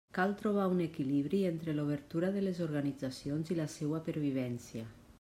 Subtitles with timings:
[0.17, 4.93] Cal trobar un equilibri entre l'obertura de les organitzacions i la seua pervivència.